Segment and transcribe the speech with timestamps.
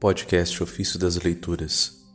[0.00, 2.08] Podcast Ofício das Leituras,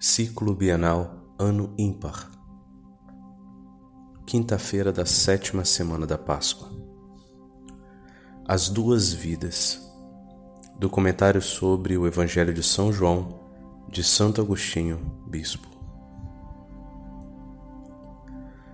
[0.00, 2.28] Ciclo Bienal, Ano Ímpar,
[4.26, 6.68] quinta-feira da sétima semana da Páscoa.
[8.48, 9.80] As Duas Vidas,
[10.76, 13.38] documentário sobre o Evangelho de São João,
[13.88, 15.68] de Santo Agostinho, Bispo.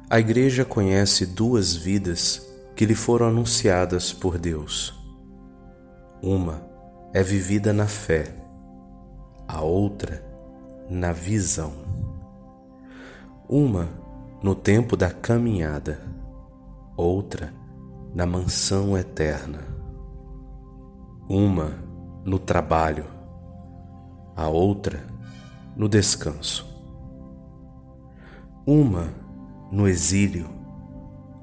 [0.08, 2.40] A Igreja conhece duas vidas
[2.74, 4.94] que lhe foram anunciadas por Deus.
[6.22, 6.69] Uma
[7.12, 8.32] é vivida na fé,
[9.48, 10.24] a outra
[10.88, 11.72] na visão.
[13.48, 13.88] Uma
[14.42, 16.00] no tempo da caminhada,
[16.96, 17.52] outra
[18.14, 19.58] na mansão eterna.
[21.28, 21.72] Uma
[22.24, 23.06] no trabalho,
[24.36, 25.00] a outra
[25.76, 26.68] no descanso.
[28.64, 29.08] Uma
[29.70, 30.48] no exílio,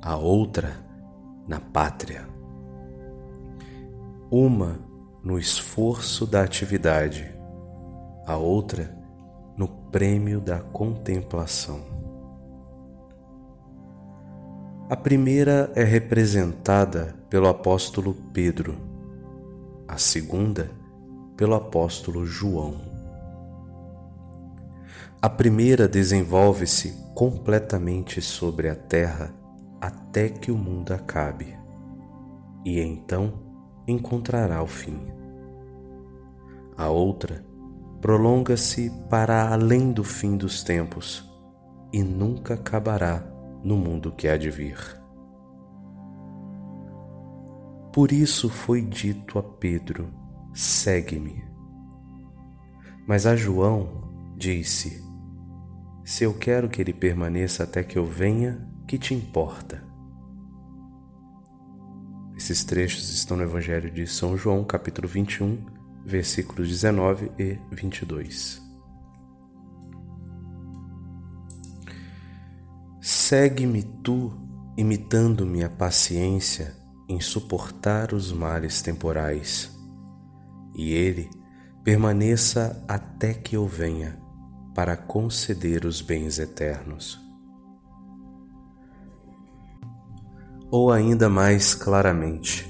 [0.01, 0.77] a outra
[1.45, 2.25] na pátria.
[4.31, 4.87] Uma
[5.23, 7.33] no esforço da atividade,
[8.25, 8.95] a outra
[9.57, 11.81] no prêmio da contemplação.
[14.89, 18.77] A primeira é representada pelo apóstolo Pedro,
[19.87, 20.71] a segunda
[21.35, 22.75] pelo apóstolo João.
[25.21, 29.33] A primeira desenvolve-se completamente sobre a terra
[29.81, 31.57] até que o mundo acabe,
[32.63, 33.46] e então
[33.87, 35.17] encontrará o fim
[36.77, 37.43] a outra
[37.99, 41.27] prolonga-se para além do fim dos tempos
[41.91, 43.23] e nunca acabará
[43.63, 44.77] no mundo que há de vir.
[47.91, 50.13] Por isso foi dito a Pedro:
[50.53, 51.43] segue-me.
[53.07, 53.89] Mas a João
[54.37, 55.03] disse:
[56.05, 59.83] Se eu quero que ele permaneça até que eu venha, que te importa?
[62.49, 65.65] Esses trechos estão no Evangelho de São João, capítulo 21,
[66.05, 68.61] versículos 19 e 22.
[73.01, 74.33] Segue-me tu,
[74.77, 76.73] imitando-me a paciência
[77.09, 79.69] em suportar os males temporais,
[80.73, 81.29] e ele
[81.83, 84.17] permaneça até que eu venha
[84.73, 87.26] para conceder os bens eternos.
[90.69, 92.67] Ou ainda mais claramente,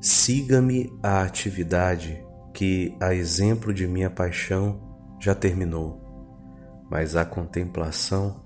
[0.00, 4.80] siga-me a atividade que, a exemplo de minha paixão,
[5.18, 6.00] já terminou,
[6.90, 8.42] mas a contemplação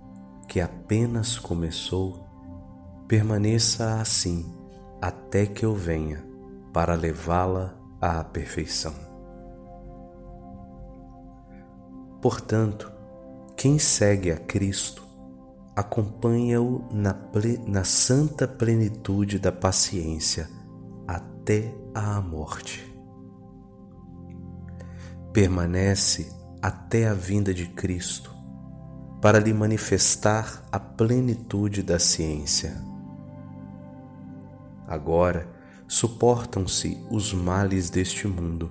[0.48, 2.24] que apenas começou,
[3.08, 4.52] permaneça assim
[5.00, 6.24] até que eu venha
[6.72, 8.94] para levá-la à perfeição.
[12.20, 12.90] Portanto,
[13.56, 15.06] quem segue a Cristo
[15.76, 17.16] acompanha-o na,
[17.66, 20.48] na santa plenitude da paciência
[21.06, 22.94] até à morte
[25.34, 28.32] permanece até a vinda de Cristo
[29.20, 32.80] para lhe manifestar a plenitude da ciência.
[34.86, 35.48] Agora
[35.88, 38.70] suportam-se os males deste mundo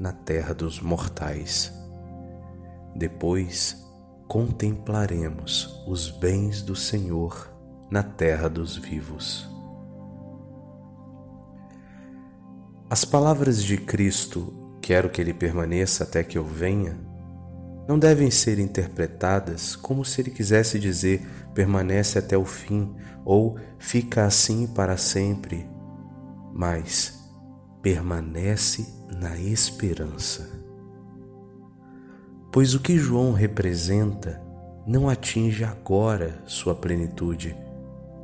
[0.00, 1.72] na terra dos mortais.
[2.96, 3.87] Depois
[4.28, 7.50] contemplaremos os bens do Senhor
[7.90, 9.48] na terra dos vivos.
[12.90, 16.98] As palavras de Cristo quero que ele permaneça até que eu venha,
[17.88, 22.94] não devem ser interpretadas como se ele quisesse dizer permanece até o fim
[23.24, 25.66] ou fica assim para sempre,
[26.52, 27.18] mas
[27.80, 30.67] permanece na esperança.
[32.58, 34.42] Pois o que João representa
[34.84, 37.56] não atinge agora sua plenitude,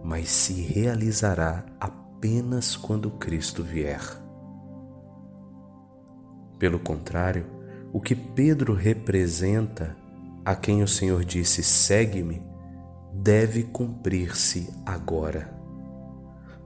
[0.03, 4.03] mas se realizará apenas quando Cristo vier.
[6.59, 7.47] Pelo contrário,
[7.93, 9.97] o que Pedro representa,
[10.45, 12.43] a quem o Senhor disse: segue-me,
[13.13, 15.49] deve cumprir-se agora,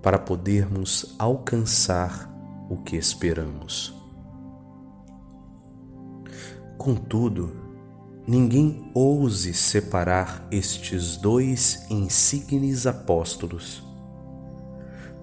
[0.01, 2.34] para podermos alcançar
[2.71, 3.95] o que esperamos.
[6.78, 7.67] Contudo,
[8.28, 13.83] ninguém ouse separar estes dois insignes apóstolos.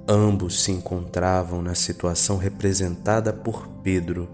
[0.10, 4.28] Ambos se encontravam na situação representada por Pedro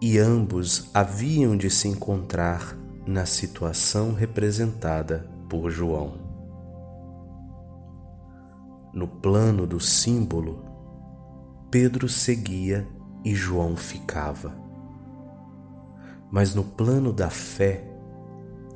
[0.00, 2.74] e ambos haviam de se encontrar
[3.06, 6.14] na situação representada por João.
[8.94, 10.64] No plano do símbolo,
[11.70, 12.88] Pedro seguia
[13.22, 14.65] e João ficava.
[16.36, 17.82] Mas no plano da fé,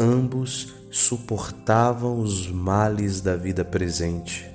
[0.01, 4.51] ambos suportavam os males da vida presente.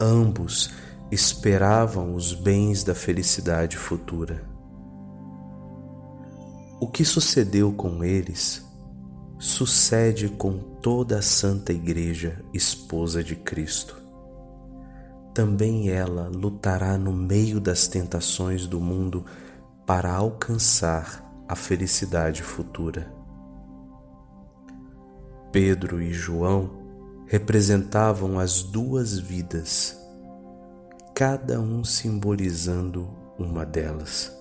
[0.00, 0.70] Ambos
[1.10, 4.42] esperavam os bens da felicidade futura.
[6.80, 8.66] O que sucedeu com eles
[9.38, 14.00] sucede com toda a Santa Igreja, esposa de Cristo.
[15.34, 19.26] Também ela lutará no meio das tentações do mundo
[19.84, 23.12] para alcançar a felicidade futura.
[25.52, 26.70] Pedro e João
[27.26, 30.00] representavam as duas vidas,
[31.14, 33.06] cada um simbolizando
[33.38, 34.34] uma delas.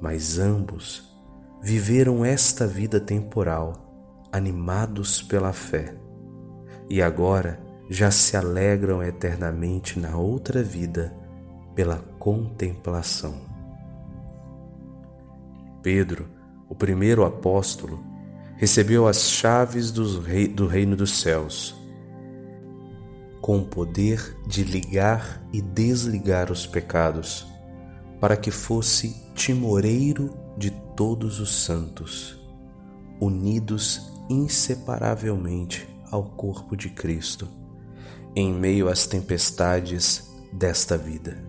[0.00, 1.06] Mas ambos
[1.60, 5.94] viveram esta vida temporal, animados pela fé,
[6.88, 7.60] e agora
[7.90, 11.14] já se alegram eternamente na outra vida
[11.74, 13.49] pela contemplação.
[15.82, 16.28] Pedro,
[16.68, 18.04] o primeiro apóstolo,
[18.56, 21.74] recebeu as chaves do, rei, do reino dos céus,
[23.40, 27.46] com o poder de ligar e desligar os pecados,
[28.20, 32.38] para que fosse timoreiro de todos os santos,
[33.18, 37.48] unidos inseparavelmente ao corpo de Cristo,
[38.36, 41.42] em meio às tempestades desta vida.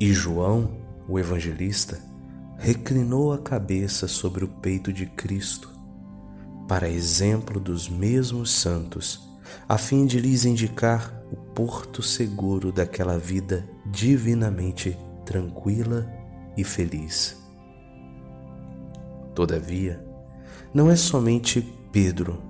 [0.00, 0.76] E João,
[1.08, 1.98] o evangelista,
[2.58, 5.70] reclinou a cabeça sobre o peito de Cristo,
[6.66, 9.26] para exemplo dos mesmos santos,
[9.68, 16.10] a fim de lhes indicar o porto seguro daquela vida divinamente tranquila
[16.56, 17.36] e feliz.
[19.34, 20.04] Todavia,
[20.72, 21.60] não é somente
[21.92, 22.42] Pedro,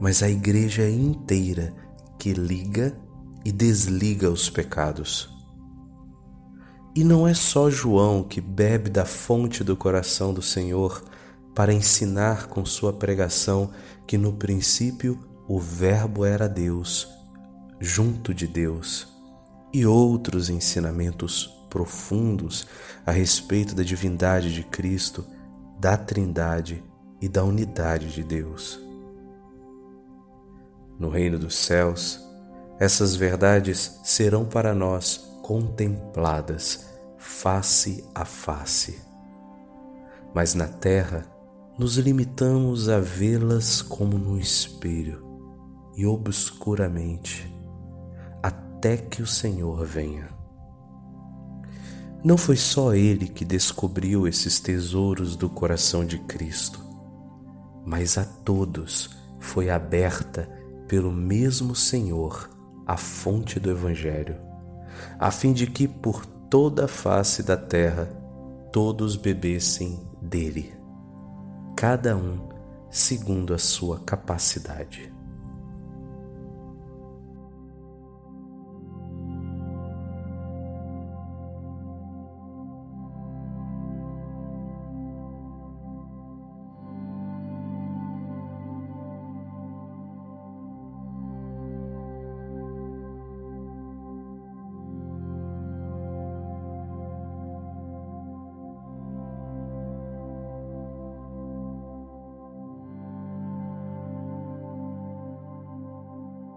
[0.00, 1.74] mas a igreja inteira
[2.18, 2.96] que liga
[3.44, 5.37] e desliga os pecados.
[6.98, 11.00] E não é só João que bebe da fonte do coração do Senhor
[11.54, 13.70] para ensinar com sua pregação
[14.04, 15.16] que no princípio
[15.46, 17.06] o Verbo era Deus,
[17.78, 19.06] junto de Deus,
[19.72, 22.66] e outros ensinamentos profundos
[23.06, 25.24] a respeito da divindade de Cristo,
[25.78, 26.82] da Trindade
[27.20, 28.80] e da unidade de Deus.
[30.98, 32.18] No reino dos céus,
[32.76, 36.87] essas verdades serão para nós contempladas
[37.28, 38.98] face a face.
[40.34, 41.26] Mas na terra,
[41.78, 45.22] nos limitamos a vê-las como no espelho
[45.94, 47.54] e obscuramente,
[48.42, 50.30] até que o Senhor venha.
[52.24, 56.80] Não foi só ele que descobriu esses tesouros do coração de Cristo,
[57.84, 60.48] mas a todos foi aberta
[60.88, 62.48] pelo mesmo Senhor
[62.86, 64.48] a fonte do Evangelho
[65.18, 68.06] a fim de que por toda a face da terra
[68.72, 70.74] todos bebessem dele,
[71.76, 72.48] cada um
[72.90, 75.12] segundo a sua capacidade.